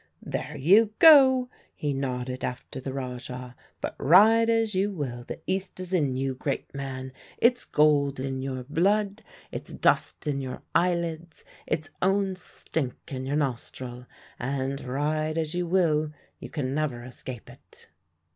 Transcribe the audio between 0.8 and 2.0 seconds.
go," he